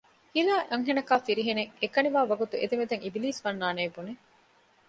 [0.37, 4.13] ހިލޭ އަންހެނަކާއި ފިރިހެނެއް އެކަނިވާ ވަގުތު އެދެމެދަށް އިބިލީސް ވާންނެއޭ ބުނެ